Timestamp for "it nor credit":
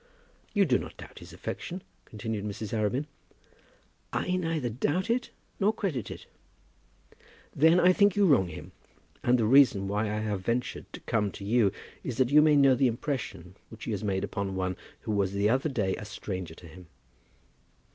5.11-6.09